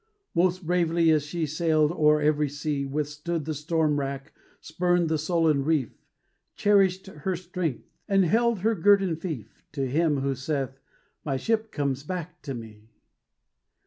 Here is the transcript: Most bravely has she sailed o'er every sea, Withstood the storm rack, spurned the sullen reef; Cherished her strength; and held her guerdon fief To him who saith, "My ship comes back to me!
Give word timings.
Most 0.33 0.65
bravely 0.65 1.09
has 1.09 1.21
she 1.27 1.45
sailed 1.45 1.91
o'er 1.91 2.19
every 2.19 2.49
sea, 2.49 2.87
Withstood 2.87 3.45
the 3.45 3.53
storm 3.53 3.99
rack, 3.99 4.33
spurned 4.59 5.09
the 5.09 5.19
sullen 5.19 5.63
reef; 5.63 5.91
Cherished 6.55 7.05
her 7.05 7.35
strength; 7.35 7.83
and 8.07 8.25
held 8.25 8.61
her 8.61 8.73
guerdon 8.73 9.15
fief 9.15 9.63
To 9.73 9.85
him 9.87 10.21
who 10.21 10.33
saith, 10.33 10.79
"My 11.23 11.37
ship 11.37 11.71
comes 11.71 12.01
back 12.01 12.41
to 12.41 12.55
me! 12.55 12.89